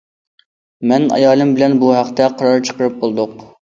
مەن 0.93 1.05
ئايالىم 1.19 1.53
بىلەن 1.59 1.79
بۇ 1.87 1.95
ھەقتە 2.01 2.35
قارار 2.43 2.69
چىقىرىپ 2.71 3.03
بولدۇق. 3.07 3.43